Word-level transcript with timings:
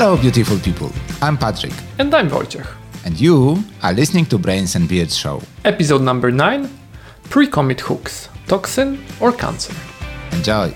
Hello, 0.00 0.16
beautiful 0.16 0.56
people. 0.60 0.92
I'm 1.20 1.36
Patrick. 1.36 1.72
And 1.98 2.14
I'm 2.14 2.30
Wojciech. 2.30 2.64
And 3.04 3.20
you 3.20 3.58
are 3.82 3.92
listening 3.92 4.26
to 4.26 4.38
Brains 4.38 4.76
and 4.76 4.88
Beards 4.88 5.16
Show. 5.16 5.42
Episode 5.64 6.02
number 6.02 6.30
9 6.30 6.70
Pre 7.24 7.48
commit 7.48 7.80
hooks 7.80 8.28
Toxin 8.46 9.02
or 9.20 9.32
Cancer. 9.32 9.74
Enjoy. 10.30 10.68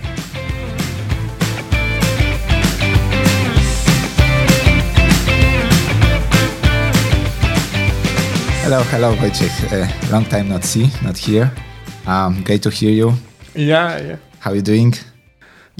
Hello, 8.65 8.83
hello, 8.91 9.15
Wojciech. 9.15 9.73
Uh, 9.73 10.11
long 10.11 10.25
time 10.25 10.49
not 10.49 10.65
see, 10.65 10.91
not 11.05 11.17
here. 11.17 11.49
Um, 12.09 12.43
great 12.43 12.65
to 12.65 12.71
hear 12.71 12.91
you. 12.91 13.13
Yeah, 13.55 14.01
yeah. 14.03 14.17
How 14.41 14.51
are 14.51 14.57
you 14.57 14.63
doing? 14.63 14.95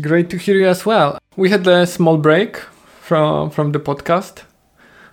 Great 0.01 0.31
to 0.31 0.39
hear 0.39 0.55
you 0.55 0.69
as 0.69 0.87
well. 0.87 1.19
We 1.37 1.51
had 1.51 1.67
a 1.67 1.89
small 1.89 2.19
break 2.19 2.61
from 3.03 3.51
from 3.51 3.73
the 3.73 3.81
podcast. 3.81 4.45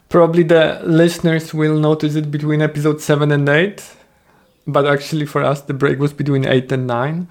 Probably 0.10 0.44
the 0.44 0.82
listeners 0.86 1.54
will 1.54 1.78
notice 1.80 2.16
it 2.16 2.32
between 2.32 2.62
episode 2.62 3.02
7 3.02 3.32
and 3.32 3.48
8, 3.48 3.84
but 4.66 4.88
actually 4.88 5.26
for 5.26 5.44
us 5.44 5.62
the 5.62 5.74
break 5.74 6.00
was 6.00 6.14
between 6.14 6.46
8 6.46 6.72
and 6.72 6.88
9. 6.88 7.28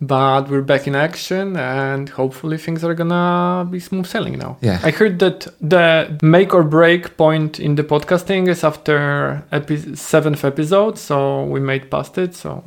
But 0.00 0.50
we're 0.50 0.62
back 0.62 0.86
in 0.86 0.96
action 0.96 1.56
and 1.56 2.08
hopefully 2.08 2.58
things 2.58 2.82
are 2.84 2.94
gonna 2.94 3.64
be 3.70 3.78
smooth 3.80 4.06
sailing 4.06 4.38
now. 4.38 4.56
Yeah. 4.60 4.80
I 4.82 4.90
heard 4.90 5.18
that 5.20 5.46
the 5.60 6.18
make 6.22 6.52
or 6.54 6.64
break 6.64 7.16
point 7.16 7.60
in 7.60 7.76
the 7.76 7.84
podcasting 7.84 8.48
is 8.48 8.64
after 8.64 9.44
epi- 9.52 9.94
seventh 9.96 10.44
episode, 10.44 10.98
so 10.98 11.44
we 11.44 11.60
made 11.60 11.90
past 11.90 12.18
it, 12.18 12.34
so 12.34 12.64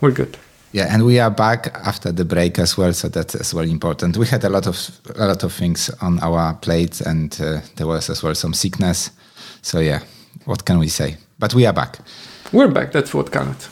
we're 0.00 0.12
good. 0.12 0.36
Yeah, 0.72 0.94
and 0.94 1.04
we 1.04 1.18
are 1.18 1.30
back 1.30 1.74
after 1.84 2.12
the 2.12 2.24
break 2.24 2.58
as 2.60 2.78
well, 2.78 2.92
so 2.92 3.08
that's 3.08 3.34
as 3.34 3.52
well 3.52 3.68
important. 3.68 4.16
We 4.16 4.26
had 4.26 4.44
a 4.44 4.48
lot 4.48 4.68
of 4.68 5.00
a 5.16 5.26
lot 5.26 5.42
of 5.42 5.52
things 5.52 5.90
on 6.00 6.20
our 6.20 6.54
plate, 6.54 7.00
and 7.00 7.36
uh, 7.40 7.60
there 7.74 7.88
was 7.88 8.08
as 8.08 8.22
well 8.22 8.36
some 8.36 8.54
sickness. 8.54 9.10
So 9.62 9.80
yeah, 9.80 10.00
what 10.44 10.64
can 10.64 10.78
we 10.78 10.88
say? 10.88 11.16
But 11.40 11.54
we 11.54 11.66
are 11.66 11.72
back. 11.72 11.98
We're 12.52 12.70
back. 12.70 12.92
That's 12.92 13.12
what 13.12 13.32
counts. 13.32 13.68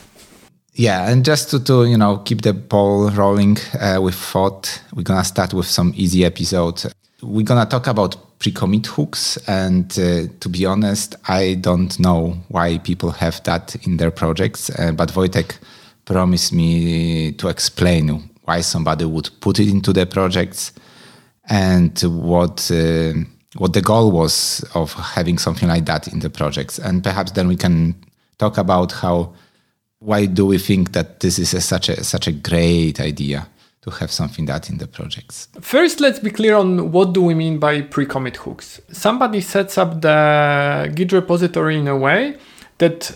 Yeah, 0.73 1.09
and 1.09 1.23
just 1.23 1.51
to, 1.51 1.63
to 1.63 1.85
you 1.85 1.97
know 1.97 2.17
keep 2.17 2.41
the 2.41 2.53
ball 2.53 3.09
rolling 3.11 3.57
uh, 3.79 4.01
with 4.01 4.15
thought, 4.15 4.81
we're 4.93 5.03
gonna 5.03 5.23
start 5.23 5.53
with 5.53 5.67
some 5.67 5.93
easy 5.95 6.25
episode. 6.25 6.83
We're 7.21 7.45
gonna 7.45 7.65
talk 7.65 7.87
about 7.87 8.17
pre-commit 8.39 8.87
hooks, 8.87 9.37
and 9.47 9.89
uh, 9.97 10.27
to 10.41 10.49
be 10.49 10.65
honest, 10.65 11.15
I 11.29 11.53
don't 11.53 11.97
know 11.97 12.35
why 12.49 12.77
people 12.79 13.11
have 13.11 13.41
that 13.43 13.75
in 13.87 13.95
their 13.97 14.11
projects. 14.11 14.69
Uh, 14.69 14.91
but 14.91 15.13
Wojtek 15.13 15.59
promised 16.09 16.51
me 16.51 17.31
to 17.33 17.47
explain 17.49 18.09
why 18.43 18.61
somebody 18.61 19.05
would 19.05 19.29
put 19.41 19.59
it 19.59 19.69
into 19.69 19.93
their 19.93 20.07
projects 20.07 20.73
and 21.47 21.99
what 22.01 22.71
uh, 22.71 23.13
what 23.57 23.73
the 23.73 23.81
goal 23.81 24.11
was 24.11 24.65
of 24.73 24.91
having 24.93 25.37
something 25.37 25.69
like 25.69 25.85
that 25.85 26.07
in 26.07 26.19
the 26.19 26.29
projects, 26.29 26.79
and 26.79 27.03
perhaps 27.03 27.31
then 27.33 27.47
we 27.47 27.55
can 27.55 27.95
talk 28.37 28.57
about 28.57 28.91
how 28.91 29.33
why 29.99 30.25
do 30.25 30.45
we 30.47 30.57
think 30.57 30.93
that 30.93 31.19
this 31.19 31.37
is 31.37 31.53
a, 31.53 31.61
such 31.61 31.89
a 31.89 32.03
such 32.03 32.27
a 32.27 32.31
great 32.31 32.99
idea 32.99 33.47
to 33.81 33.91
have 33.91 34.11
something 34.11 34.45
that 34.45 34.69
in 34.69 34.77
the 34.77 34.87
projects 34.87 35.47
First, 35.61 35.99
let's 35.99 36.19
be 36.19 36.31
clear 36.31 36.55
on 36.55 36.91
what 36.91 37.13
do 37.13 37.21
we 37.21 37.33
mean 37.33 37.59
by 37.59 37.81
pre-commit 37.81 38.37
hooks. 38.37 38.81
Somebody 38.91 39.41
sets 39.41 39.77
up 39.77 40.01
the 40.01 40.91
Git 40.95 41.11
repository 41.11 41.77
in 41.77 41.87
a 41.87 41.95
way 41.95 42.35
that 42.79 43.15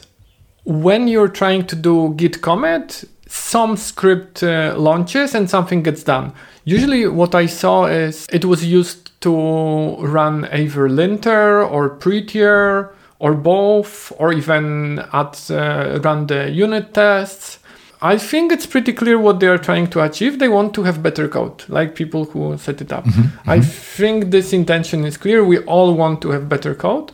when 0.63 1.07
you're 1.07 1.27
trying 1.27 1.65
to 1.67 1.75
do 1.75 2.13
git 2.15 2.41
commit, 2.41 3.03
some 3.27 3.75
script 3.77 4.43
uh, 4.43 4.75
launches 4.77 5.33
and 5.35 5.49
something 5.49 5.83
gets 5.83 6.03
done. 6.03 6.33
Usually, 6.65 7.07
what 7.07 7.35
I 7.35 7.47
saw 7.47 7.85
is 7.85 8.27
it 8.31 8.45
was 8.45 8.63
used 8.65 9.19
to 9.21 9.97
run 9.97 10.45
either 10.45 10.87
linter 10.87 11.63
or 11.63 11.89
prettier 11.89 12.93
or 13.19 13.33
both, 13.33 14.11
or 14.17 14.33
even 14.33 14.99
add 15.13 15.37
uh, 15.49 15.99
run 16.03 16.27
the 16.27 16.49
unit 16.49 16.93
tests. 16.93 17.59
I 18.01 18.17
think 18.17 18.51
it's 18.51 18.65
pretty 18.65 18.91
clear 18.91 19.17
what 19.17 19.39
they 19.39 19.47
are 19.47 19.57
trying 19.57 19.87
to 19.91 20.01
achieve. 20.03 20.39
They 20.39 20.49
want 20.49 20.73
to 20.73 20.83
have 20.83 21.01
better 21.01 21.29
code, 21.29 21.63
like 21.69 21.95
people 21.95 22.25
who 22.25 22.57
set 22.57 22.81
it 22.81 22.91
up. 22.91 23.05
I 23.45 23.61
think 23.61 24.31
this 24.31 24.51
intention 24.51 25.05
is 25.05 25.15
clear. 25.15 25.43
We 25.45 25.59
all 25.59 25.95
want 25.95 26.21
to 26.23 26.31
have 26.31 26.49
better 26.49 26.75
code 26.75 27.13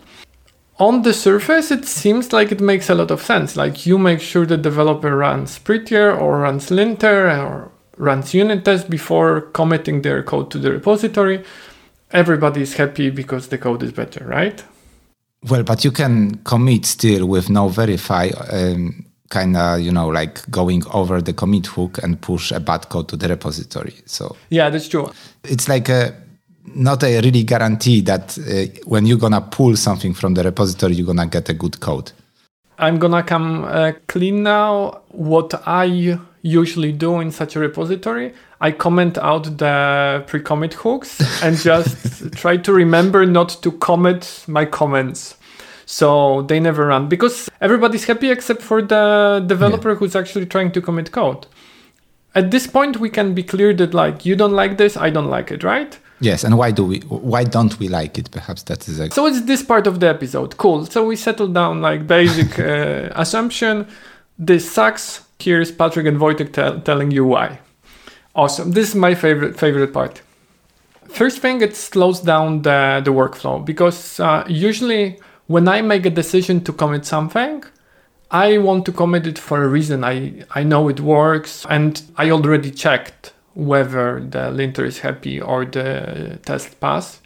on 0.80 1.02
the 1.04 1.14
surface, 1.14 1.72
it 1.72 1.86
seems 1.86 2.32
like 2.34 2.52
it 2.52 2.62
makes 2.62 2.90
a 2.90 2.96
lot 2.96 3.12
of 3.12 3.22
sense. 3.22 3.56
Like 3.58 3.86
you 3.86 3.98
make 3.98 4.22
sure 4.22 4.46
the 4.46 4.58
developer 4.58 5.16
runs 5.16 5.60
prettier 5.60 6.12
or 6.12 6.40
runs 6.40 6.72
linter 6.72 7.30
or 7.30 7.72
runs 7.98 8.34
unit 8.34 8.64
tests 8.64 8.88
before 8.90 9.42
committing 9.42 10.02
their 10.02 10.24
code 10.24 10.50
to 10.52 10.58
the 10.58 10.72
repository. 10.72 11.44
Everybody 12.12 12.62
is 12.62 12.74
happy 12.76 13.10
because 13.10 13.50
the 13.50 13.58
code 13.58 13.84
is 13.84 13.92
better, 13.92 14.26
right? 14.26 14.64
well 15.44 15.64
but 15.64 15.86
you 15.86 15.92
can 15.92 16.36
commit 16.44 16.86
still 16.86 17.26
with 17.26 17.50
no 17.50 17.70
verify 17.70 18.28
um, 18.52 19.06
kind 19.30 19.56
of 19.56 19.80
you 19.80 19.90
know 19.90 20.10
like 20.10 20.42
going 20.52 20.84
over 20.92 21.22
the 21.22 21.32
commit 21.32 21.66
hook 21.66 21.98
and 22.04 22.20
push 22.20 22.52
a 22.52 22.60
bad 22.60 22.90
code 22.90 23.08
to 23.08 23.16
the 23.16 23.26
repository 23.30 23.94
so 24.06 24.36
Yeah, 24.50 24.70
that's 24.70 24.90
true. 24.90 25.10
it's 25.46 25.70
like 25.70 25.88
a 25.88 26.14
not 26.76 27.04
a 27.04 27.22
really 27.22 27.44
guarantee 27.44 28.02
that 28.02 28.38
uh, 28.40 28.66
when 28.86 29.06
you're 29.06 29.18
gonna 29.18 29.42
pull 29.42 29.76
something 29.76 30.14
from 30.14 30.34
the 30.34 30.44
repository 30.44 30.94
you're 30.96 31.06
gonna 31.06 31.28
get 31.28 31.50
a 31.50 31.54
good 31.54 31.80
code 31.80 32.12
I'm 32.80 32.98
gonna 32.98 33.24
come 33.24 33.66
uh, 33.66 33.92
clean 34.08 34.42
now. 34.44 35.02
What 35.10 35.68
I 35.68 36.18
usually 36.42 36.94
do 36.94 37.20
in 37.20 37.30
such 37.30 37.58
a 37.58 37.60
repository, 37.60 38.34
I 38.62 38.72
comment 38.72 39.18
out 39.18 39.58
the 39.58 40.24
pre-commit 40.26 40.74
hooks 40.76 41.20
and 41.44 41.58
just 41.58 42.32
try 42.34 42.56
to 42.56 42.74
remember 42.74 43.26
not 43.26 43.62
to 43.64 43.74
commit 43.74 44.46
my 44.48 44.64
comments. 44.64 45.36
So 45.86 46.44
they 46.44 46.60
never 46.62 46.86
run 46.86 47.10
because 47.10 47.50
everybody's 47.60 48.06
happy 48.06 48.30
except 48.30 48.62
for 48.62 48.82
the 48.82 49.44
developer 49.46 49.96
who's 49.96 50.16
actually 50.16 50.46
trying 50.46 50.72
to 50.72 50.82
commit 50.82 51.12
code. 51.12 51.48
At 52.34 52.52
this 52.52 52.68
point, 52.68 52.98
we 52.98 53.10
can 53.10 53.34
be 53.34 53.44
clear 53.44 53.74
that 53.74 53.94
like 53.94 54.26
you 54.26 54.38
don't 54.38 54.54
like 54.54 54.78
this, 54.78 54.96
I 54.96 55.10
don't 55.10 55.30
like 55.30 55.52
it, 55.52 55.64
right? 55.66 55.98
Yes 56.20 56.44
and 56.44 56.58
why 56.58 56.72
do 56.72 56.84
we 56.84 57.00
why 57.08 57.44
don't 57.44 57.80
we 57.80 57.88
like 57.88 58.18
it 58.18 58.30
perhaps 58.32 58.64
that 58.64 58.88
is 58.88 59.00
a 59.00 59.10
So 59.12 59.26
it's 59.26 59.42
this 59.42 59.64
part 59.64 59.88
of 59.88 60.00
the 60.00 60.08
episode. 60.08 60.58
Cool. 60.58 60.86
So 60.86 61.06
we 61.06 61.16
settled 61.16 61.54
down 61.54 61.82
like 61.82 62.08
basic 62.08 62.60
uh, 62.72 63.10
assumption. 63.16 63.88
This 64.38 64.70
sucks. 64.70 65.24
Here's 65.40 65.72
Patrick 65.72 66.06
and 66.06 66.18
Wojtek 66.18 66.54
tell 66.54 66.80
telling 66.82 67.12
you 67.12 67.26
why. 67.26 67.60
Awesome. 68.36 68.72
This 68.72 68.90
is 68.90 68.96
my 68.96 69.16
favorite 69.16 69.58
favorite 69.58 69.94
part. 69.94 70.22
First 71.10 71.40
thing, 71.40 71.62
it 71.62 71.76
slows 71.76 72.20
down 72.22 72.62
the, 72.62 73.02
the 73.04 73.12
workflow 73.12 73.66
because 73.66 74.20
uh, 74.20 74.46
usually 74.48 75.20
when 75.48 75.68
I 75.68 75.82
make 75.82 76.06
a 76.06 76.12
decision 76.12 76.64
to 76.66 76.72
commit 76.72 77.04
something, 77.06 77.64
I 78.30 78.60
want 78.60 78.86
to 78.86 78.92
commit 78.92 79.26
it 79.26 79.40
for 79.40 79.64
a 79.64 79.68
reason. 79.68 80.04
I, 80.04 80.46
I 80.52 80.62
know 80.64 80.88
it 80.88 81.00
works 81.00 81.66
and 81.68 82.02
I 82.16 82.30
already 82.30 82.70
checked 82.70 83.34
whether 83.60 84.20
the 84.20 84.50
linter 84.52 84.86
is 84.86 85.00
happy 85.00 85.42
or 85.42 85.66
the 85.66 86.40
test 86.46 86.80
pass. 86.80 87.22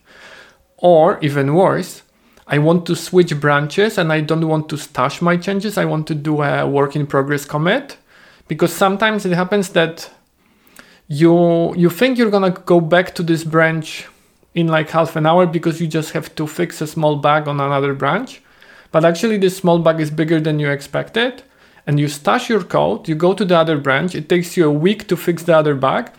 Or 0.78 1.20
even 1.22 1.54
worse, 1.54 2.02
I 2.48 2.58
want 2.58 2.86
to 2.88 2.96
switch 2.96 3.40
branches 3.40 3.98
and 3.98 4.12
I 4.12 4.22
don't 4.22 4.48
want 4.48 4.68
to 4.70 4.78
stash 4.78 5.22
my 5.22 5.38
changes. 5.38 5.78
I 5.78 5.86
want 5.86 6.08
to 6.08 6.16
do 6.16 6.42
a 6.42 6.68
work 6.68 6.96
in 6.96 7.08
progress 7.08 7.46
commit 7.46 7.98
because 8.48 8.74
sometimes 8.74 9.26
it 9.26 9.34
happens 9.34 9.70
that 9.70 10.10
you 11.08 11.74
you 11.76 11.90
think 11.90 12.18
you're 12.18 12.32
gonna 12.32 12.52
go 12.52 12.82
back 12.82 13.16
to 13.16 13.24
this 13.24 13.44
branch 13.44 14.08
in 14.56 14.68
like 14.68 14.90
half 14.90 15.16
an 15.16 15.26
hour 15.26 15.46
because 15.46 15.80
you 15.82 15.88
just 15.88 16.12
have 16.12 16.34
to 16.36 16.48
fix 16.48 16.82
a 16.82 16.88
small 16.88 17.16
bug 17.16 17.48
on 17.48 17.60
another 17.60 17.94
branch. 17.94 18.42
But 18.92 19.06
actually 19.06 19.38
this 19.38 19.56
small 19.58 19.80
bug 19.80 20.02
is 20.02 20.12
bigger 20.12 20.40
than 20.40 20.60
you 20.60 20.70
expected 20.70 21.44
and 21.86 22.00
you 22.00 22.08
stash 22.08 22.50
your 22.50 22.64
code, 22.64 23.08
you 23.08 23.16
go 23.16 23.34
to 23.34 23.46
the 23.46 23.58
other 23.58 23.78
branch, 23.78 24.16
it 24.16 24.30
takes 24.30 24.56
you 24.58 24.68
a 24.68 24.72
week 24.72 25.08
to 25.08 25.18
fix 25.18 25.44
the 25.44 25.56
other 25.56 25.76
bug, 25.76 26.10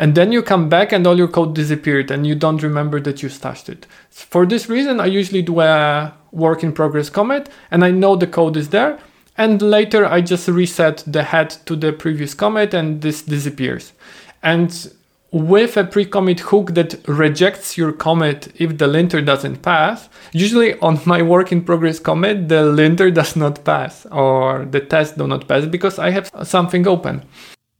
and 0.00 0.14
then 0.14 0.32
you 0.32 0.42
come 0.42 0.70
back 0.70 0.92
and 0.92 1.06
all 1.06 1.18
your 1.18 1.28
code 1.28 1.54
disappeared 1.54 2.10
and 2.10 2.26
you 2.26 2.34
don't 2.34 2.62
remember 2.62 3.00
that 3.00 3.22
you 3.22 3.28
stashed 3.28 3.68
it. 3.68 3.86
For 4.08 4.46
this 4.46 4.66
reason, 4.66 4.98
I 4.98 5.04
usually 5.04 5.42
do 5.42 5.60
a 5.60 6.14
work 6.32 6.62
in 6.62 6.72
progress 6.72 7.10
commit 7.10 7.50
and 7.70 7.84
I 7.84 7.90
know 7.90 8.16
the 8.16 8.26
code 8.26 8.56
is 8.56 8.70
there. 8.70 8.98
And 9.36 9.60
later 9.60 10.06
I 10.06 10.22
just 10.22 10.48
reset 10.48 11.04
the 11.06 11.22
head 11.22 11.50
to 11.66 11.76
the 11.76 11.92
previous 11.92 12.32
commit 12.32 12.72
and 12.72 13.02
this 13.02 13.20
disappears. 13.20 13.92
And 14.42 14.90
with 15.32 15.76
a 15.76 15.84
pre-commit 15.84 16.40
hook 16.40 16.74
that 16.74 16.96
rejects 17.06 17.78
your 17.78 17.92
commit 17.92 18.52
if 18.56 18.78
the 18.78 18.86
linter 18.86 19.20
doesn't 19.20 19.62
pass, 19.62 20.08
usually 20.32 20.78
on 20.80 21.00
my 21.06 21.22
work 21.22 21.52
in 21.52 21.62
progress 21.62 21.98
commit, 21.98 22.48
the 22.48 22.64
linter 22.64 23.10
does 23.10 23.36
not 23.36 23.64
pass 23.64 24.06
or 24.06 24.64
the 24.64 24.80
tests 24.80 25.16
do 25.16 25.26
not 25.26 25.46
pass 25.46 25.66
because 25.66 25.98
I 25.98 26.10
have 26.10 26.30
something 26.42 26.86
open. 26.86 27.22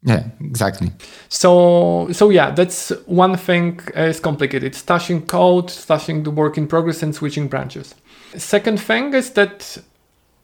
yeah 0.03 0.25
exactly 0.41 0.91
So 1.29 2.09
so 2.13 2.31
yeah, 2.31 2.53
that's 2.53 2.91
one 3.07 3.37
thing 3.37 3.81
is 3.95 4.21
complicated. 4.21 4.73
Stashing 4.75 5.27
code, 5.27 5.69
stashing 5.69 6.25
the 6.25 6.31
work 6.31 6.57
in 6.57 6.67
progress 6.67 7.03
and 7.03 7.15
switching 7.15 7.49
branches. 7.49 7.95
Second 8.37 8.81
thing 8.81 9.15
is 9.15 9.31
that 9.31 9.79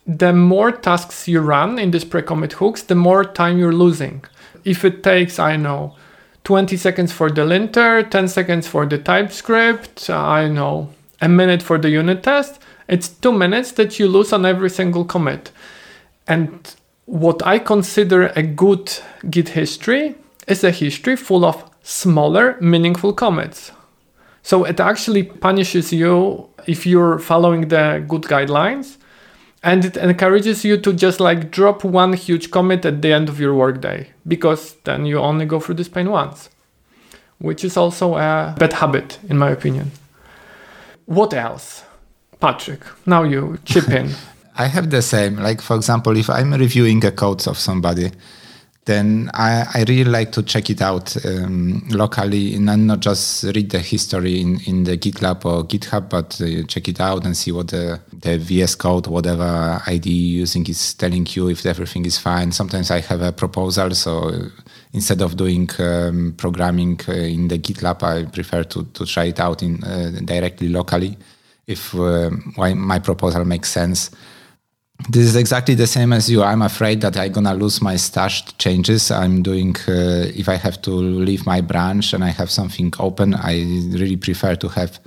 the 0.06 0.32
more 0.32 0.72
tasks 0.72 1.26
you 1.26 1.40
run 1.40 1.78
in 1.78 1.90
these 1.90 2.04
pre-commit 2.04 2.52
hooks, 2.54 2.82
the 2.82 2.94
more 2.94 3.24
time 3.24 3.58
you're 3.58 3.72
losing. 3.72 4.24
If 4.64 4.84
it 4.84 5.02
takes, 5.02 5.38
I 5.38 5.56
know, 5.56 5.94
20 6.46 6.76
seconds 6.76 7.12
for 7.12 7.28
the 7.28 7.44
linter, 7.44 8.04
10 8.04 8.28
seconds 8.28 8.68
for 8.68 8.86
the 8.86 8.98
TypeScript, 8.98 10.08
uh, 10.08 10.16
I 10.16 10.46
know, 10.46 10.90
a 11.20 11.28
minute 11.28 11.60
for 11.60 11.76
the 11.76 11.90
unit 11.90 12.22
test, 12.22 12.60
it's 12.86 13.08
two 13.08 13.32
minutes 13.32 13.72
that 13.72 13.98
you 13.98 14.06
lose 14.06 14.32
on 14.32 14.46
every 14.46 14.70
single 14.70 15.04
commit. 15.04 15.50
And 16.28 16.72
what 17.06 17.44
I 17.44 17.58
consider 17.58 18.28
a 18.36 18.44
good 18.44 18.92
Git 19.28 19.48
history 19.48 20.14
is 20.46 20.62
a 20.62 20.70
history 20.70 21.16
full 21.16 21.44
of 21.44 21.68
smaller, 21.82 22.56
meaningful 22.60 23.12
commits. 23.12 23.72
So 24.44 24.62
it 24.62 24.78
actually 24.78 25.24
punishes 25.24 25.92
you 25.92 26.48
if 26.68 26.86
you're 26.86 27.18
following 27.18 27.66
the 27.66 28.04
good 28.06 28.22
guidelines 28.22 28.98
and 29.62 29.84
it 29.84 29.96
encourages 29.96 30.64
you 30.64 30.76
to 30.78 30.92
just 30.92 31.20
like 31.20 31.50
drop 31.50 31.84
one 31.84 32.12
huge 32.12 32.50
commit 32.50 32.84
at 32.84 33.02
the 33.02 33.12
end 33.12 33.28
of 33.28 33.40
your 33.40 33.54
workday 33.54 34.10
because 34.26 34.74
then 34.84 35.06
you 35.06 35.18
only 35.18 35.46
go 35.46 35.60
through 35.60 35.76
this 35.76 35.88
pain 35.88 36.10
once, 36.10 36.50
which 37.38 37.64
is 37.64 37.76
also 37.76 38.16
a 38.16 38.54
bad 38.58 38.74
habit, 38.74 39.18
in 39.28 39.38
my 39.38 39.50
opinion. 39.50 39.90
What 41.06 41.34
else? 41.34 41.84
Patrick, 42.40 42.82
now 43.06 43.22
you 43.22 43.58
chip 43.64 43.88
in. 43.88 44.10
I 44.58 44.66
have 44.66 44.90
the 44.90 45.02
same. 45.02 45.36
Like, 45.36 45.60
for 45.60 45.76
example, 45.76 46.16
if 46.16 46.30
I'm 46.30 46.52
reviewing 46.52 47.04
a 47.04 47.12
code 47.12 47.46
of 47.46 47.58
somebody, 47.58 48.10
then 48.86 49.30
I, 49.34 49.66
I 49.74 49.84
really 49.88 50.04
like 50.10 50.30
to 50.32 50.44
check 50.44 50.70
it 50.70 50.80
out 50.80 51.16
um, 51.26 51.82
locally 51.88 52.54
and 52.54 52.86
not 52.86 53.00
just 53.00 53.42
read 53.42 53.70
the 53.70 53.80
history 53.80 54.40
in, 54.40 54.60
in 54.60 54.84
the 54.84 54.96
GitLab 54.96 55.44
or 55.44 55.64
GitHub, 55.64 56.08
but 56.08 56.40
uh, 56.40 56.64
check 56.68 56.86
it 56.86 57.00
out 57.00 57.24
and 57.24 57.36
see 57.36 57.50
what 57.50 57.68
the, 57.68 58.00
the 58.12 58.38
VS 58.38 58.76
Code, 58.76 59.08
whatever 59.08 59.82
ID 59.88 60.08
you're 60.08 60.40
using 60.40 60.64
is 60.68 60.94
telling 60.94 61.26
you 61.30 61.48
if 61.48 61.66
everything 61.66 62.06
is 62.06 62.16
fine. 62.16 62.52
Sometimes 62.52 62.92
I 62.92 63.00
have 63.00 63.22
a 63.22 63.32
proposal, 63.32 63.90
so 63.90 64.30
instead 64.92 65.20
of 65.20 65.36
doing 65.36 65.68
um, 65.80 66.34
programming 66.36 67.00
uh, 67.08 67.12
in 67.12 67.48
the 67.48 67.58
GitLab, 67.58 68.04
I 68.04 68.30
prefer 68.30 68.62
to, 68.62 68.84
to 68.84 69.04
try 69.04 69.24
it 69.24 69.40
out 69.40 69.64
in 69.64 69.82
uh, 69.82 70.12
directly 70.24 70.68
locally 70.68 71.18
if 71.66 71.92
uh, 71.96 72.30
my 72.56 73.00
proposal 73.00 73.44
makes 73.44 73.68
sense 73.68 74.12
this 75.08 75.24
is 75.24 75.36
exactly 75.36 75.74
the 75.74 75.86
same 75.86 76.12
as 76.12 76.30
you. 76.30 76.42
I'm 76.42 76.62
afraid 76.62 77.00
that 77.02 77.16
I'm 77.16 77.32
gonna 77.32 77.54
lose 77.54 77.82
my 77.82 77.96
stashed 77.96 78.58
changes. 78.58 79.10
I'm 79.10 79.42
doing 79.42 79.76
uh, 79.88 80.26
if 80.34 80.48
I 80.48 80.54
have 80.54 80.80
to 80.82 80.90
leave 80.90 81.46
my 81.46 81.60
branch 81.60 82.12
and 82.12 82.24
I 82.24 82.30
have 82.30 82.50
something 82.50 82.92
open. 82.98 83.34
I 83.34 83.62
really 83.92 84.16
prefer 84.16 84.56
to 84.56 84.68
have 84.68 84.98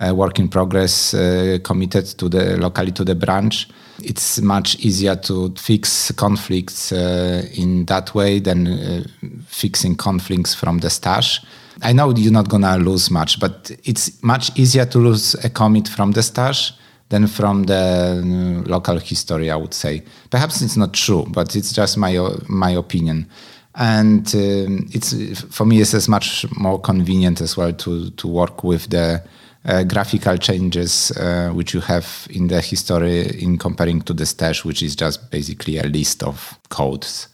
a 0.00 0.14
work 0.14 0.38
in 0.38 0.48
progress 0.48 1.14
uh, 1.14 1.58
committed 1.62 2.06
to 2.18 2.28
the 2.28 2.56
locally 2.56 2.92
to 2.92 3.04
the 3.04 3.14
branch. 3.14 3.68
It's 4.02 4.40
much 4.40 4.76
easier 4.80 5.14
to 5.16 5.54
fix 5.56 6.10
conflicts 6.12 6.90
uh, 6.90 7.46
in 7.54 7.84
that 7.84 8.14
way 8.14 8.40
than 8.40 8.66
uh, 8.66 9.04
fixing 9.46 9.94
conflicts 9.94 10.54
from 10.54 10.78
the 10.78 10.90
stash. 10.90 11.40
I 11.82 11.92
know 11.92 12.10
you're 12.10 12.32
not 12.32 12.48
gonna 12.48 12.78
lose 12.78 13.10
much, 13.10 13.38
but 13.38 13.70
it's 13.84 14.22
much 14.22 14.58
easier 14.58 14.86
to 14.86 14.98
lose 14.98 15.34
a 15.44 15.50
commit 15.50 15.88
from 15.88 16.12
the 16.12 16.22
stash 16.22 16.72
than 17.08 17.26
from 17.26 17.64
the 17.64 18.22
mm, 18.24 18.68
local 18.68 18.98
history, 18.98 19.50
I 19.50 19.56
would 19.56 19.74
say. 19.74 20.02
Perhaps 20.30 20.62
it's 20.62 20.76
not 20.76 20.94
true, 20.94 21.26
but 21.28 21.54
it's 21.56 21.72
just 21.72 21.96
my 21.96 22.18
my 22.48 22.70
opinion. 22.70 23.28
And 23.76 24.32
um, 24.34 24.88
it's 24.92 25.40
for 25.50 25.66
me, 25.66 25.80
it's 25.80 25.94
as 25.94 26.08
much 26.08 26.46
more 26.56 26.80
convenient 26.80 27.40
as 27.40 27.56
well 27.56 27.72
to 27.72 28.10
to 28.10 28.28
work 28.28 28.64
with 28.64 28.90
the 28.90 29.22
uh, 29.64 29.82
graphical 29.84 30.36
changes 30.36 31.10
uh, 31.12 31.50
which 31.50 31.74
you 31.74 31.80
have 31.80 32.26
in 32.30 32.48
the 32.48 32.60
history 32.60 33.42
in 33.42 33.58
comparing 33.58 34.02
to 34.02 34.12
the 34.12 34.26
stash, 34.26 34.64
which 34.64 34.82
is 34.82 34.94
just 34.94 35.30
basically 35.30 35.78
a 35.78 35.84
list 35.84 36.22
of 36.22 36.58
codes. 36.68 37.28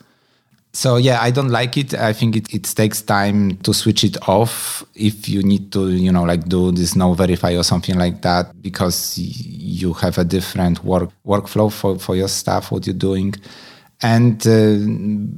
So 0.72 0.96
yeah, 0.96 1.20
I 1.20 1.30
don't 1.32 1.48
like 1.48 1.76
it. 1.76 1.94
I 1.94 2.12
think 2.12 2.36
it, 2.36 2.54
it 2.54 2.62
takes 2.62 3.02
time 3.02 3.56
to 3.58 3.74
switch 3.74 4.04
it 4.04 4.16
off 4.28 4.84
if 4.94 5.28
you 5.28 5.42
need 5.42 5.72
to, 5.72 5.90
you 5.90 6.12
know, 6.12 6.22
like 6.22 6.48
do 6.48 6.70
this 6.70 6.94
no 6.94 7.12
verify 7.14 7.56
or 7.56 7.64
something 7.64 7.98
like 7.98 8.22
that 8.22 8.62
because 8.62 9.18
you 9.18 9.92
have 9.94 10.16
a 10.18 10.24
different 10.24 10.84
work 10.84 11.10
workflow 11.26 11.72
for, 11.72 11.98
for 11.98 12.14
your 12.14 12.28
stuff, 12.28 12.70
what 12.70 12.86
you're 12.86 12.94
doing. 12.94 13.34
And 14.02 14.46
uh, 14.46 14.76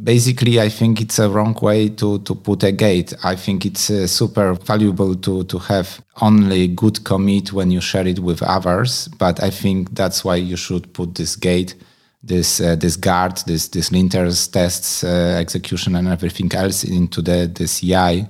basically, 0.04 0.60
I 0.60 0.68
think 0.68 1.00
it's 1.00 1.18
a 1.18 1.28
wrong 1.28 1.56
way 1.60 1.88
to, 1.88 2.20
to 2.20 2.34
put 2.34 2.62
a 2.62 2.70
gate. 2.70 3.12
I 3.24 3.34
think 3.34 3.66
it's 3.66 3.90
uh, 3.90 4.06
super 4.06 4.54
valuable 4.54 5.16
to, 5.16 5.42
to 5.44 5.58
have 5.58 6.00
only 6.20 6.68
good 6.68 7.02
commit 7.02 7.52
when 7.52 7.72
you 7.72 7.80
share 7.80 8.06
it 8.06 8.20
with 8.20 8.40
others. 8.42 9.08
But 9.18 9.42
I 9.42 9.50
think 9.50 9.94
that's 9.96 10.24
why 10.24 10.36
you 10.36 10.56
should 10.56 10.92
put 10.92 11.16
this 11.16 11.34
gate 11.34 11.74
this 12.22 12.60
uh, 12.60 12.76
this 12.76 12.96
guard, 12.96 13.38
this 13.46 13.68
this 13.68 13.90
linters 13.90 14.50
tests 14.50 15.04
uh, 15.04 15.36
execution 15.40 15.96
and 15.96 16.08
everything 16.08 16.52
else 16.54 16.84
into 16.84 17.22
the 17.22 17.50
the 17.52 17.66
CI, 17.66 18.26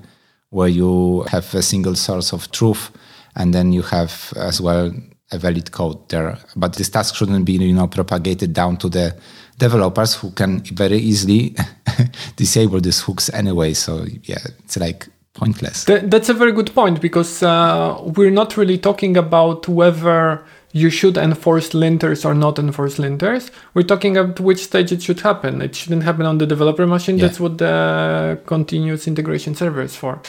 where 0.50 0.68
you 0.68 1.22
have 1.30 1.54
a 1.54 1.62
single 1.62 1.94
source 1.94 2.32
of 2.32 2.50
truth, 2.50 2.90
and 3.36 3.52
then 3.52 3.72
you 3.72 3.82
have 3.82 4.32
as 4.36 4.60
well 4.60 4.92
a 5.30 5.38
valid 5.38 5.72
code 5.72 6.08
there. 6.08 6.38
But 6.56 6.74
this 6.74 6.88
task 6.88 7.14
shouldn't 7.14 7.44
be 7.44 7.52
you 7.52 7.74
know 7.74 7.86
propagated 7.86 8.52
down 8.52 8.76
to 8.78 8.88
the 8.88 9.14
developers 9.58 10.14
who 10.14 10.30
can 10.30 10.60
very 10.60 10.98
easily 10.98 11.54
disable 12.36 12.80
these 12.80 13.00
hooks 13.00 13.30
anyway. 13.34 13.74
So 13.74 14.06
yeah, 14.22 14.40
it's 14.64 14.78
like 14.78 15.08
pointless. 15.34 15.84
that's 15.84 16.28
a 16.28 16.34
very 16.34 16.52
good 16.52 16.74
point 16.74 17.00
because 17.00 17.42
uh, 17.42 18.00
we're 18.16 18.30
not 18.30 18.56
really 18.56 18.78
talking 18.78 19.16
about 19.16 19.68
whether 19.68 20.44
you 20.72 20.90
should 20.90 21.16
enforce 21.16 21.70
linters 21.70 22.24
or 22.24 22.34
not 22.34 22.58
enforce 22.58 22.96
linters. 22.98 23.50
We're 23.74 23.82
talking 23.82 24.16
about 24.16 24.40
which 24.40 24.64
stage 24.64 24.90
it 24.90 25.02
should 25.02 25.20
happen. 25.20 25.62
It 25.62 25.76
shouldn't 25.76 26.02
happen 26.02 26.26
on 26.26 26.38
the 26.38 26.46
developer 26.46 26.86
machine. 26.86 27.18
Yeah. 27.18 27.26
That's 27.26 27.38
what 27.38 27.58
the 27.58 28.40
continuous 28.46 29.06
integration 29.06 29.54
server 29.54 29.82
is 29.82 29.94
for. 29.94 30.20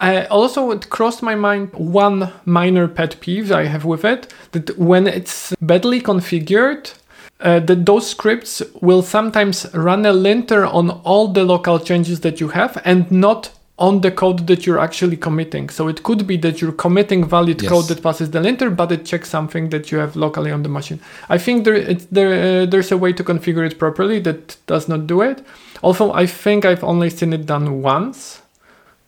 I 0.00 0.24
also 0.26 0.70
it 0.70 0.90
crossed 0.90 1.22
my 1.22 1.34
mind 1.34 1.72
one 1.72 2.32
minor 2.44 2.88
pet 2.88 3.20
peeve 3.20 3.52
I 3.52 3.64
have 3.64 3.84
with 3.84 4.04
it 4.04 4.32
that 4.52 4.76
when 4.78 5.06
it's 5.06 5.54
badly 5.60 6.00
configured, 6.00 6.94
uh, 7.40 7.60
that 7.60 7.86
those 7.86 8.10
scripts 8.10 8.62
will 8.80 9.02
sometimes 9.02 9.66
run 9.72 10.04
a 10.04 10.12
linter 10.12 10.66
on 10.66 10.90
all 10.90 11.28
the 11.28 11.44
local 11.44 11.78
changes 11.78 12.20
that 12.20 12.40
you 12.40 12.48
have 12.48 12.80
and 12.84 13.10
not 13.10 13.50
on 13.78 14.00
the 14.00 14.10
code 14.10 14.46
that 14.48 14.66
you're 14.66 14.80
actually 14.80 15.16
committing. 15.16 15.68
So 15.68 15.86
it 15.86 16.02
could 16.02 16.26
be 16.26 16.36
that 16.38 16.60
you're 16.60 16.72
committing 16.72 17.24
valid 17.24 17.62
yes. 17.62 17.70
code 17.70 17.86
that 17.88 18.02
passes 18.02 18.30
the 18.30 18.40
linter, 18.40 18.70
but 18.70 18.90
it 18.90 19.04
checks 19.04 19.30
something 19.30 19.70
that 19.70 19.92
you 19.92 19.98
have 19.98 20.16
locally 20.16 20.50
on 20.50 20.64
the 20.64 20.68
machine. 20.68 21.00
I 21.28 21.38
think 21.38 21.64
there 21.64 21.94
there 22.10 22.62
uh, 22.62 22.66
there's 22.66 22.90
a 22.90 22.96
way 22.96 23.12
to 23.12 23.22
configure 23.22 23.64
it 23.64 23.78
properly 23.78 24.18
that 24.20 24.56
does 24.66 24.88
not 24.88 25.06
do 25.06 25.22
it. 25.22 25.44
Also, 25.82 26.12
I 26.12 26.26
think 26.26 26.64
I've 26.64 26.82
only 26.82 27.08
seen 27.08 27.32
it 27.32 27.46
done 27.46 27.80
once, 27.82 28.42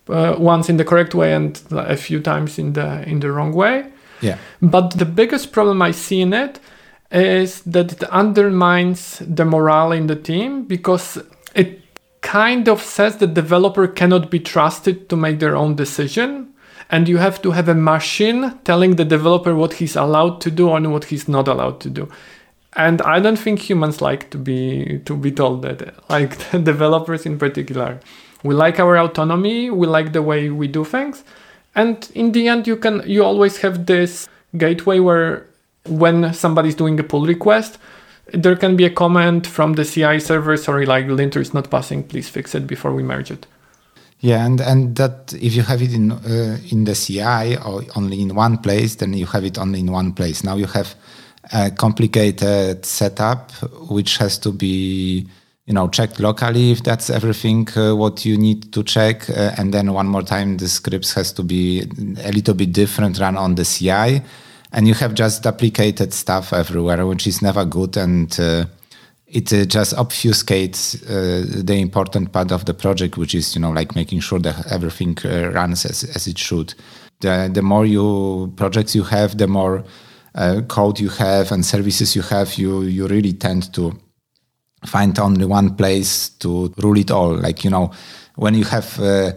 uh, 0.09 0.37
once 0.39 0.69
in 0.69 0.77
the 0.77 0.85
correct 0.85 1.15
way 1.15 1.35
and 1.35 1.61
a 1.73 1.97
few 1.97 2.21
times 2.21 2.59
in 2.59 2.75
the 2.75 3.03
in 3.09 3.21
the 3.21 3.33
wrong 3.33 3.53
way. 3.53 3.87
Yeah. 4.21 4.39
But 4.63 4.99
the 4.99 5.07
biggest 5.07 5.51
problem 5.51 5.83
I 5.83 5.91
see 5.91 6.21
in 6.21 6.33
it 6.33 6.61
is 7.11 7.63
that 7.63 7.93
it 7.93 8.05
undermines 8.05 9.19
the 9.19 9.45
morale 9.45 9.91
in 9.91 10.07
the 10.07 10.15
team 10.15 10.63
because 10.63 11.19
kind 12.31 12.69
of 12.69 12.81
says 12.81 13.17
the 13.17 13.27
developer 13.27 13.89
cannot 13.89 14.31
be 14.31 14.39
trusted 14.39 15.09
to 15.09 15.17
make 15.17 15.41
their 15.41 15.57
own 15.57 15.75
decision 15.75 16.47
and 16.89 17.09
you 17.09 17.17
have 17.17 17.43
to 17.43 17.51
have 17.51 17.69
a 17.69 17.75
machine 17.75 18.57
telling 18.63 18.95
the 18.95 19.05
developer 19.05 19.53
what 19.53 19.73
he's 19.73 19.97
allowed 19.97 20.41
to 20.41 20.49
do 20.49 20.73
and 20.73 20.93
what 20.93 21.07
he's 21.07 21.27
not 21.27 21.49
allowed 21.49 21.81
to 21.81 21.91
do. 21.91 22.09
And 22.75 23.03
i 23.03 23.19
don't 23.19 23.43
think 23.45 23.59
humans 23.59 24.01
like 24.01 24.31
to 24.31 24.39
be 24.39 25.01
to 25.07 25.17
be 25.17 25.33
told 25.33 25.63
that 25.63 25.79
like 26.09 26.33
developers 26.73 27.27
in 27.27 27.37
particular. 27.37 27.99
We 28.45 28.55
like 28.55 28.79
our 28.79 28.97
autonomy 28.97 29.69
we 29.71 29.89
like 29.89 30.13
the 30.13 30.23
way 30.23 30.51
we 30.51 30.69
do 30.69 30.85
things 30.85 31.25
and 31.75 31.97
in 32.15 32.31
the 32.31 32.47
end 32.47 32.69
you 32.69 32.77
can 32.77 33.03
you 33.15 33.25
always 33.25 33.57
have 33.65 33.87
this 33.87 34.29
gateway 34.57 35.01
where 35.01 35.49
when 36.05 36.33
somebody's 36.33 36.77
doing 36.77 37.01
a 37.01 37.03
pull 37.03 37.27
request 37.27 37.79
there 38.33 38.57
can 38.57 38.77
be 38.77 38.85
a 38.85 38.91
comment 38.91 39.47
from 39.47 39.75
the 39.75 39.85
CI 39.85 40.21
server, 40.21 40.57
sorry, 40.57 40.87
like 40.87 41.07
linter 41.07 41.41
is 41.41 41.55
not 41.55 41.71
passing, 41.71 42.03
please 42.03 42.29
fix 42.29 42.55
it 42.55 42.67
before 42.67 42.93
we 42.93 43.03
merge 43.03 43.31
it. 43.31 43.47
Yeah, 44.21 44.45
and, 44.45 44.61
and 44.61 44.97
that 44.97 45.33
if 45.41 45.55
you 45.55 45.63
have 45.63 45.81
it 45.81 45.95
in 45.95 46.13
uh, 46.13 46.59
in 46.71 46.85
the 46.85 46.95
CI 46.95 47.57
or 47.57 47.83
only 47.97 48.21
in 48.21 48.35
one 48.35 48.59
place, 48.59 48.97
then 48.97 49.15
you 49.15 49.27
have 49.27 49.45
it 49.45 49.59
only 49.59 49.81
in 49.81 49.91
one 49.91 50.13
place. 50.13 50.45
Now 50.45 50.57
you 50.57 50.67
have 50.67 50.95
a 51.53 51.71
complicated 51.71 52.85
setup 52.85 53.51
which 53.89 54.19
has 54.19 54.39
to 54.39 54.53
be 54.53 55.27
you 55.67 55.75
know 55.75 55.89
checked 55.89 56.21
locally 56.21 56.73
if 56.73 56.83
that's 56.83 57.11
everything 57.11 57.67
uh, 57.77 57.95
what 57.95 58.25
you 58.25 58.37
need 58.37 58.73
to 58.73 58.83
check 58.83 59.29
uh, 59.31 59.53
and 59.57 59.73
then 59.73 59.93
one 59.93 60.07
more 60.07 60.23
time 60.23 60.57
the 60.59 60.69
scripts 60.69 61.15
has 61.15 61.33
to 61.33 61.43
be 61.43 61.81
a 62.25 62.33
little 62.33 62.55
bit 62.55 62.73
different 62.73 63.19
run 63.19 63.37
on 63.37 63.55
the 63.55 63.65
CI 63.65 64.23
and 64.73 64.87
you 64.87 64.95
have 64.95 65.15
just 65.15 65.43
duplicated 65.43 66.13
stuff 66.13 66.53
everywhere, 66.53 67.07
which 67.07 67.27
is 67.27 67.43
never 67.43 67.65
good, 67.65 67.97
and 67.97 68.39
uh, 68.39 68.67
it 69.27 69.53
uh, 69.53 69.65
just 69.65 69.95
obfuscates 69.97 71.03
uh, 71.05 71.63
the 71.65 71.75
important 71.81 72.33
part 72.33 72.53
of 72.53 72.65
the 72.65 72.75
project, 72.75 73.17
which 73.17 73.35
is 73.35 73.55
you 73.55 73.61
know 73.61 73.71
like 73.71 73.95
making 73.95 74.21
sure 74.21 74.39
that 74.41 74.71
everything 74.73 75.17
uh, 75.25 75.51
runs 75.51 75.85
as, 75.85 76.05
as 76.05 76.27
it 76.27 76.39
should. 76.39 76.75
The 77.21 77.51
the 77.53 77.63
more 77.63 77.87
you 77.87 78.53
projects 78.57 78.95
you 78.95 79.05
have, 79.05 79.39
the 79.39 79.49
more 79.49 79.85
uh, 80.35 80.63
code 80.69 81.01
you 81.01 81.09
have 81.11 81.53
and 81.53 81.65
services 81.65 82.15
you 82.15 82.23
have, 82.23 82.55
you 82.55 82.83
you 82.83 83.07
really 83.09 83.33
tend 83.33 83.73
to 83.75 83.99
find 84.87 85.19
only 85.19 85.45
one 85.45 85.75
place 85.75 86.31
to 86.41 86.73
rule 86.79 86.99
it 86.99 87.11
all. 87.11 87.35
Like 87.35 87.65
you 87.65 87.71
know 87.71 87.93
when 88.37 88.55
you 88.55 88.65
have 88.65 88.99
uh, 89.01 89.33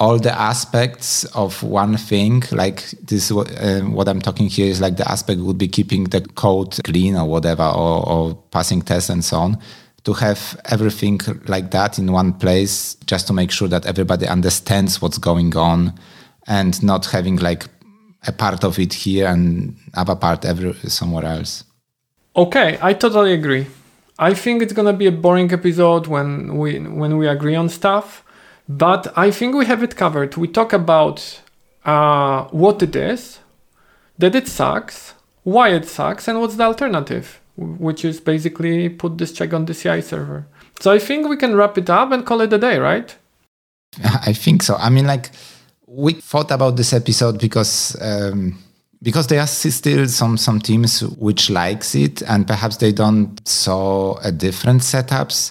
all 0.00 0.18
the 0.18 0.32
aspects 0.32 1.24
of 1.36 1.62
one 1.62 1.96
thing 1.96 2.42
like 2.50 2.90
this 3.02 3.30
uh, 3.30 3.82
what 3.84 4.08
i'm 4.08 4.20
talking 4.20 4.48
here 4.48 4.66
is 4.66 4.80
like 4.80 4.96
the 4.96 5.08
aspect 5.08 5.40
would 5.40 5.58
be 5.58 5.68
keeping 5.68 6.04
the 6.04 6.22
code 6.34 6.82
clean 6.84 7.14
or 7.14 7.28
whatever 7.28 7.64
or, 7.64 8.08
or 8.08 8.34
passing 8.50 8.80
tests 8.80 9.10
and 9.10 9.22
so 9.22 9.36
on 9.36 9.58
to 10.04 10.14
have 10.14 10.58
everything 10.70 11.20
like 11.46 11.70
that 11.70 11.98
in 11.98 12.10
one 12.10 12.32
place 12.32 12.94
just 13.04 13.26
to 13.26 13.34
make 13.34 13.50
sure 13.50 13.68
that 13.68 13.84
everybody 13.84 14.26
understands 14.26 15.02
what's 15.02 15.18
going 15.18 15.54
on 15.54 15.92
and 16.46 16.82
not 16.82 17.04
having 17.04 17.36
like 17.36 17.66
a 18.26 18.32
part 18.32 18.64
of 18.64 18.78
it 18.78 18.94
here 18.94 19.26
and 19.26 19.76
other 19.94 20.16
part 20.16 20.44
every 20.46 20.72
somewhere 20.88 21.26
else. 21.26 21.64
Okay 22.34 22.78
i 22.80 22.94
totally 22.94 23.34
agree. 23.34 23.66
I 24.18 24.34
think 24.34 24.62
it's 24.62 24.72
gonna 24.72 24.94
be 24.94 25.06
a 25.06 25.12
boring 25.12 25.52
episode 25.52 26.06
when 26.06 26.56
we 26.56 26.78
when 26.78 27.18
we 27.18 27.28
agree 27.28 27.54
on 27.54 27.68
stuff 27.68 28.24
but 28.70 29.12
I 29.16 29.32
think 29.32 29.56
we 29.56 29.66
have 29.66 29.82
it 29.82 29.96
covered. 29.96 30.36
We 30.36 30.46
talk 30.46 30.72
about 30.72 31.40
uh, 31.84 32.44
what 32.52 32.80
it 32.82 32.94
is, 32.94 33.40
that 34.16 34.36
it 34.36 34.46
sucks, 34.46 35.14
why 35.42 35.70
it 35.70 35.88
sucks, 35.88 36.28
and 36.28 36.40
what's 36.40 36.54
the 36.54 36.62
alternative, 36.62 37.40
which 37.56 38.04
is 38.04 38.20
basically 38.20 38.88
put 38.88 39.18
this 39.18 39.32
check 39.32 39.52
on 39.52 39.64
the 39.64 39.74
CI 39.74 40.00
server. 40.00 40.46
So 40.78 40.92
I 40.92 41.00
think 41.00 41.28
we 41.28 41.36
can 41.36 41.56
wrap 41.56 41.78
it 41.78 41.90
up 41.90 42.12
and 42.12 42.24
call 42.24 42.42
it 42.42 42.52
a 42.52 42.58
day, 42.58 42.78
right? 42.78 43.16
I 44.04 44.32
think 44.32 44.62
so. 44.62 44.76
I 44.76 44.88
mean, 44.88 45.06
like 45.06 45.30
we 45.88 46.12
thought 46.12 46.52
about 46.52 46.76
this 46.76 46.92
episode 46.92 47.40
because 47.40 48.00
um, 48.00 48.56
because 49.02 49.26
there 49.26 49.40
are 49.40 49.48
still 49.48 50.06
some 50.06 50.36
some 50.36 50.60
teams 50.60 51.00
which 51.00 51.50
likes 51.50 51.96
it, 51.96 52.22
and 52.22 52.46
perhaps 52.46 52.76
they 52.76 52.92
don't 52.92 53.36
saw 53.48 54.16
a 54.22 54.30
different 54.30 54.82
setups. 54.82 55.50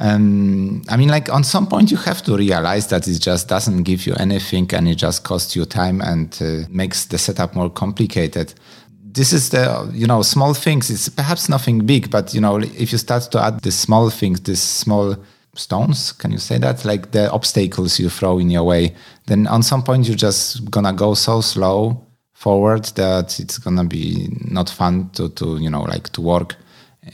Um, 0.00 0.82
I 0.88 0.96
mean, 0.96 1.08
like 1.08 1.28
on 1.28 1.42
some 1.42 1.66
point, 1.66 1.90
you 1.90 1.96
have 1.96 2.22
to 2.22 2.36
realize 2.36 2.86
that 2.88 3.08
it 3.08 3.18
just 3.18 3.48
doesn't 3.48 3.82
give 3.82 4.06
you 4.06 4.14
anything 4.14 4.72
and 4.72 4.88
it 4.88 4.94
just 4.94 5.24
costs 5.24 5.56
you 5.56 5.64
time 5.64 6.00
and 6.00 6.38
uh, 6.40 6.68
makes 6.70 7.06
the 7.06 7.18
setup 7.18 7.56
more 7.56 7.68
complicated. 7.68 8.54
This 9.02 9.32
is 9.32 9.50
the, 9.50 9.90
you 9.92 10.06
know, 10.06 10.22
small 10.22 10.54
things. 10.54 10.88
It's 10.88 11.08
perhaps 11.08 11.48
nothing 11.48 11.84
big, 11.84 12.10
but, 12.10 12.32
you 12.32 12.40
know, 12.40 12.58
if 12.58 12.92
you 12.92 12.98
start 12.98 13.24
to 13.32 13.42
add 13.42 13.60
the 13.62 13.72
small 13.72 14.10
things, 14.10 14.40
these 14.40 14.62
small 14.62 15.16
stones, 15.54 16.12
can 16.12 16.30
you 16.30 16.38
say 16.38 16.58
that? 16.58 16.84
Like 16.84 17.10
the 17.10 17.30
obstacles 17.32 17.98
you 17.98 18.08
throw 18.08 18.38
in 18.38 18.50
your 18.50 18.62
way, 18.62 18.94
then 19.26 19.48
on 19.48 19.64
some 19.64 19.82
point, 19.82 20.06
you're 20.06 20.16
just 20.16 20.70
gonna 20.70 20.92
go 20.92 21.14
so 21.14 21.40
slow 21.40 22.06
forward 22.34 22.84
that 22.94 23.40
it's 23.40 23.58
gonna 23.58 23.84
be 23.84 24.28
not 24.48 24.70
fun 24.70 25.10
to, 25.14 25.28
to 25.30 25.56
you 25.58 25.70
know, 25.70 25.82
like 25.82 26.10
to 26.10 26.20
work 26.20 26.54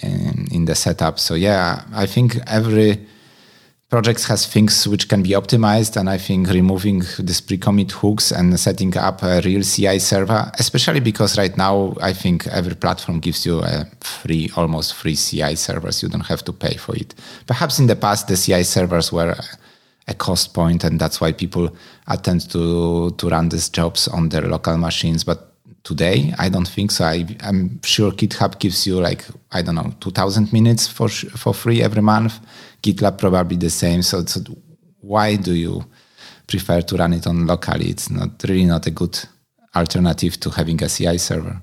in, 0.02 0.46
in 0.50 0.64
the 0.64 0.74
setup. 0.74 1.18
So 1.18 1.34
yeah, 1.34 1.84
I 1.94 2.06
think 2.06 2.36
every 2.46 3.06
project 3.88 4.24
has 4.24 4.46
things 4.46 4.88
which 4.88 5.08
can 5.08 5.22
be 5.22 5.30
optimized, 5.30 5.96
and 5.96 6.10
I 6.10 6.18
think 6.18 6.48
removing 6.48 7.04
this 7.18 7.40
pre-commit 7.40 7.92
hooks 7.92 8.32
and 8.32 8.58
setting 8.58 8.96
up 8.96 9.22
a 9.22 9.40
real 9.44 9.62
CI 9.62 9.98
server, 10.00 10.50
especially 10.58 11.00
because 11.00 11.38
right 11.38 11.56
now 11.56 11.94
I 12.00 12.12
think 12.12 12.46
every 12.48 12.74
platform 12.74 13.20
gives 13.20 13.46
you 13.46 13.60
a 13.60 13.86
free, 14.00 14.50
almost 14.56 14.94
free 14.94 15.14
CI 15.14 15.54
servers. 15.54 16.02
You 16.02 16.08
don't 16.08 16.26
have 16.26 16.44
to 16.44 16.52
pay 16.52 16.76
for 16.76 16.96
it. 16.96 17.14
Perhaps 17.46 17.78
in 17.78 17.86
the 17.86 17.96
past 17.96 18.26
the 18.26 18.36
CI 18.36 18.64
servers 18.64 19.12
were 19.12 19.36
a 20.08 20.14
cost 20.14 20.54
point, 20.54 20.82
and 20.84 20.98
that's 20.98 21.20
why 21.20 21.32
people 21.32 21.74
attend 22.08 22.50
to 22.50 23.12
to 23.12 23.28
run 23.28 23.48
these 23.48 23.68
jobs 23.68 24.08
on 24.08 24.28
their 24.30 24.42
local 24.42 24.76
machines, 24.76 25.24
but 25.24 25.53
today. 25.84 26.32
I 26.38 26.48
don't 26.48 26.66
think 26.68 26.90
so. 26.90 27.04
I, 27.04 27.26
am 27.40 27.80
sure 27.84 28.10
GitHub 28.10 28.58
gives 28.58 28.86
you 28.86 29.00
like 29.00 29.24
I 29.52 29.62
don't 29.62 29.76
know 29.76 29.92
2,000 30.00 30.52
minutes 30.52 30.88
for 30.88 31.08
for 31.08 31.54
free 31.54 31.82
every 31.82 32.02
month. 32.02 32.40
GitLab 32.82 33.18
probably 33.18 33.56
the 33.56 33.70
same. 33.70 34.02
So, 34.02 34.24
so 34.24 34.40
why 35.00 35.36
do 35.36 35.54
you 35.54 35.84
prefer 36.46 36.80
to 36.82 36.96
run 36.96 37.12
it 37.12 37.26
on 37.26 37.46
locally? 37.46 37.90
It's 37.90 38.10
not 38.10 38.42
really 38.48 38.64
not 38.64 38.86
a 38.86 38.90
good 38.90 39.18
alternative 39.76 40.40
to 40.40 40.50
having 40.50 40.82
a 40.82 40.88
CI 40.88 41.18
server. 41.18 41.60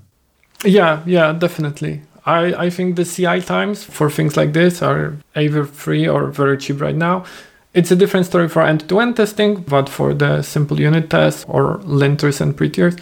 Yeah, 0.64 1.02
yeah, 1.06 1.34
definitely. 1.34 2.02
I, 2.26 2.54
I 2.66 2.70
think 2.70 2.96
the 2.96 3.06
CI 3.06 3.42
times 3.42 3.84
for 3.84 4.10
things 4.10 4.38
like 4.38 4.54
this 4.54 4.82
are 4.82 5.18
either 5.36 5.66
free 5.66 6.08
or 6.08 6.28
very 6.28 6.58
cheap 6.58 6.80
right 6.80 6.96
now. 6.96 7.26
It's 7.74 7.90
a 7.90 7.96
different 7.96 8.26
story 8.26 8.48
for 8.50 8.62
end-to-end 8.62 9.16
testing, 9.16 9.62
but 9.62 9.90
for 9.90 10.14
the 10.14 10.42
simple 10.42 10.80
unit 10.80 11.10
tests 11.10 11.46
or 11.48 11.80
linters 11.80 12.42
and 12.42 12.56
prettiers, 12.56 12.96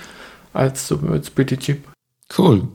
it's, 0.56 0.92
it's 0.92 1.30
pretty 1.30 1.58
cheap. 1.58 1.88
Cool. 2.30 2.72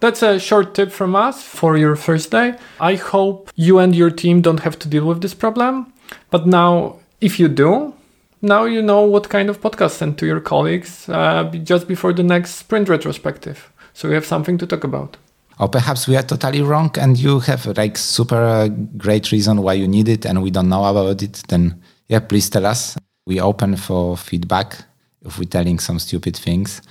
That's 0.00 0.22
a 0.22 0.38
short 0.38 0.74
tip 0.74 0.92
from 0.92 1.16
us 1.16 1.42
for 1.42 1.76
your 1.76 1.96
first 1.96 2.30
day. 2.30 2.54
I 2.80 2.96
hope 2.96 3.50
you 3.56 3.78
and 3.78 3.94
your 3.94 4.10
team 4.10 4.42
don't 4.42 4.60
have 4.60 4.78
to 4.80 4.88
deal 4.88 5.06
with 5.06 5.22
this 5.22 5.34
problem. 5.34 5.92
But 6.30 6.46
now, 6.46 6.96
if 7.20 7.40
you 7.40 7.48
do, 7.48 7.94
now 8.42 8.64
you 8.64 8.82
know 8.82 9.02
what 9.02 9.28
kind 9.28 9.48
of 9.48 9.60
podcast 9.60 9.92
send 9.92 10.18
to 10.18 10.26
your 10.26 10.40
colleagues 10.40 11.08
uh, 11.08 11.44
just 11.64 11.88
before 11.88 12.12
the 12.12 12.22
next 12.22 12.56
sprint 12.56 12.88
retrospective. 12.88 13.72
So 13.94 14.08
you 14.08 14.14
have 14.14 14.26
something 14.26 14.58
to 14.58 14.66
talk 14.66 14.84
about. 14.84 15.16
Or 15.58 15.68
perhaps 15.68 16.06
we 16.06 16.16
are 16.16 16.22
totally 16.22 16.60
wrong 16.60 16.90
and 16.98 17.16
you 17.16 17.40
have 17.40 17.66
like 17.78 17.96
super 17.96 18.36
uh, 18.36 18.68
great 18.98 19.32
reason 19.32 19.62
why 19.62 19.72
you 19.72 19.88
need 19.88 20.08
it 20.08 20.26
and 20.26 20.42
we 20.42 20.50
don't 20.50 20.68
know 20.68 20.84
about 20.84 21.22
it. 21.22 21.42
Then, 21.48 21.82
yeah, 22.08 22.20
please 22.20 22.50
tell 22.50 22.66
us. 22.66 22.98
We 23.26 23.40
open 23.40 23.76
for 23.76 24.18
feedback 24.18 24.76
if 25.24 25.38
we're 25.38 25.48
telling 25.48 25.78
some 25.78 25.98
stupid 25.98 26.36
things. 26.36 26.82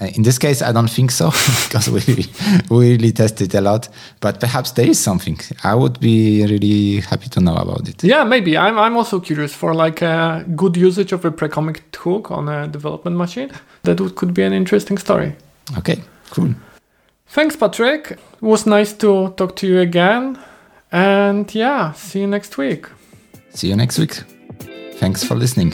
Uh, 0.00 0.06
in 0.16 0.22
this 0.22 0.38
case, 0.38 0.60
I 0.60 0.72
don't 0.72 0.90
think 0.90 1.12
so 1.12 1.30
because 1.68 1.88
we 1.88 2.26
we 2.68 2.90
really 2.92 3.12
tested 3.12 3.54
a 3.54 3.60
lot. 3.60 3.88
But 4.20 4.40
perhaps 4.40 4.72
there 4.72 4.88
is 4.88 4.98
something. 4.98 5.38
I 5.62 5.74
would 5.74 6.00
be 6.00 6.44
really 6.44 7.00
happy 7.00 7.28
to 7.28 7.40
know 7.40 7.54
about 7.54 7.88
it. 7.88 8.02
Yeah, 8.02 8.24
maybe. 8.24 8.58
I'm 8.58 8.78
I'm 8.78 8.96
also 8.96 9.20
curious 9.20 9.54
for 9.54 9.74
like 9.74 10.02
a 10.02 10.44
good 10.56 10.76
usage 10.76 11.12
of 11.12 11.24
a 11.24 11.30
pre-commit 11.30 11.96
hook 11.96 12.30
on 12.30 12.48
a 12.48 12.66
development 12.66 13.16
machine. 13.16 13.50
That 13.82 14.00
would, 14.00 14.16
could 14.16 14.34
be 14.34 14.42
an 14.42 14.52
interesting 14.52 14.98
story. 14.98 15.36
Okay, 15.78 16.02
cool. 16.30 16.54
Thanks, 17.28 17.56
Patrick. 17.56 18.10
It 18.10 18.42
was 18.42 18.66
nice 18.66 18.92
to 18.94 19.32
talk 19.36 19.56
to 19.56 19.66
you 19.66 19.80
again. 19.80 20.38
And 20.90 21.52
yeah, 21.54 21.92
see 21.92 22.20
you 22.20 22.26
next 22.26 22.58
week. 22.58 22.86
See 23.50 23.68
you 23.68 23.76
next 23.76 23.98
week. 23.98 24.14
Thanks 24.98 25.24
for 25.24 25.34
listening. 25.36 25.72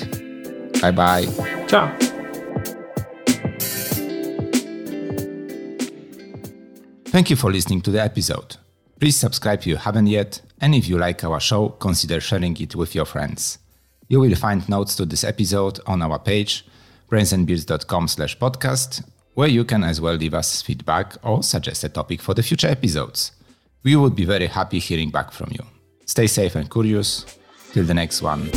Bye 0.80 0.92
bye. 0.92 1.26
Ciao. 1.66 2.09
Thank 7.10 7.28
you 7.28 7.34
for 7.34 7.50
listening 7.50 7.80
to 7.82 7.90
the 7.90 8.00
episode. 8.00 8.56
Please 9.00 9.16
subscribe 9.16 9.58
if 9.58 9.66
you 9.66 9.76
haven't 9.76 10.06
yet, 10.06 10.40
and 10.60 10.76
if 10.76 10.88
you 10.88 10.96
like 10.96 11.24
our 11.24 11.40
show, 11.40 11.70
consider 11.70 12.20
sharing 12.20 12.56
it 12.60 12.76
with 12.76 12.94
your 12.94 13.04
friends. 13.04 13.58
You 14.06 14.20
will 14.20 14.36
find 14.36 14.68
notes 14.68 14.94
to 14.94 15.06
this 15.06 15.24
episode 15.24 15.80
on 15.86 16.02
our 16.02 16.20
page, 16.20 16.64
brainsandbeards.com 17.10 18.06
slash 18.06 18.38
podcast, 18.38 19.02
where 19.34 19.48
you 19.48 19.64
can 19.64 19.82
as 19.82 20.00
well 20.00 20.14
leave 20.14 20.34
us 20.34 20.62
feedback 20.62 21.16
or 21.24 21.42
suggest 21.42 21.82
a 21.82 21.88
topic 21.88 22.20
for 22.20 22.32
the 22.32 22.44
future 22.44 22.68
episodes. 22.68 23.32
We 23.82 23.96
would 23.96 24.14
be 24.14 24.24
very 24.24 24.46
happy 24.46 24.78
hearing 24.78 25.10
back 25.10 25.32
from 25.32 25.50
you. 25.50 25.64
Stay 26.06 26.28
safe 26.28 26.54
and 26.54 26.70
curious. 26.70 27.26
Till 27.72 27.84
the 27.84 27.94
next 27.94 28.22
one. 28.22 28.50